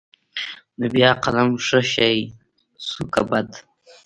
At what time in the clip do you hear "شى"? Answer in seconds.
1.93-2.13